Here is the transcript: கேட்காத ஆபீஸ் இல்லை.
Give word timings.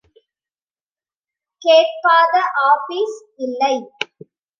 கேட்காத 1.61 2.33
ஆபீஸ் 2.63 3.17
இல்லை. 3.37 3.75